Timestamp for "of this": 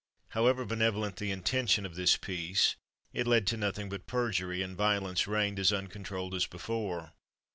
1.85-2.17